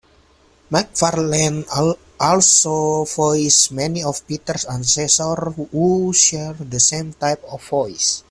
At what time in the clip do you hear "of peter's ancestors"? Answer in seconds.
4.03-5.53